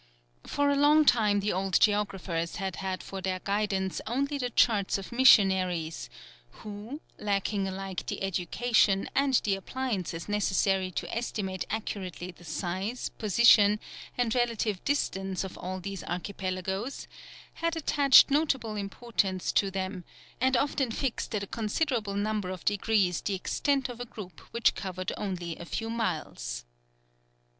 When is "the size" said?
12.31-13.09